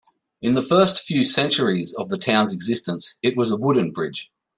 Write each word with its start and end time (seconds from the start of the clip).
In 0.41 0.55
the 0.55 0.63
first 0.63 1.03
few 1.03 1.23
centuries 1.23 1.93
of 1.93 2.09
the 2.09 2.17
town's 2.17 2.51
existence, 2.51 3.19
it 3.21 3.37
was 3.37 3.51
a 3.51 3.55
wooden 3.55 3.91
bridge. 3.91 4.31